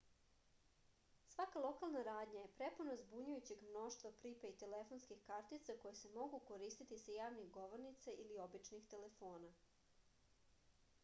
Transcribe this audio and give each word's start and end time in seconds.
svaka 1.33 1.61
lokalna 1.65 1.99
radnja 2.07 2.39
je 2.43 2.49
prepuna 2.61 2.95
zbunjujućeg 3.01 3.61
mnoštva 3.67 4.11
pripejd 4.23 4.57
telefonskih 4.65 5.21
kartica 5.29 5.77
koje 5.85 5.99
se 6.01 6.13
mogu 6.15 6.41
koristiti 6.49 7.01
sa 7.05 7.17
javnih 7.21 7.53
govornica 7.61 8.17
ili 8.27 8.43
običnih 8.49 8.89
telefona 8.97 9.53